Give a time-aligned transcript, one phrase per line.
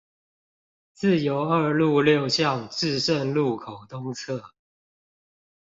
[0.95, 4.49] 自由二路六巷至聖路口東側